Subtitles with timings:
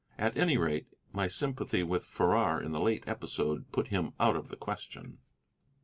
[0.17, 4.47] At any rate, my sympathy with Farrar in the late episode put him out of
[4.47, 5.19] the question.